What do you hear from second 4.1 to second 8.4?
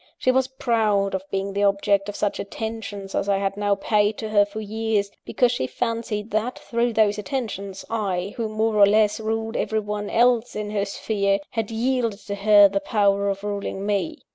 to her for years, because she fancied that, through those attentions, I,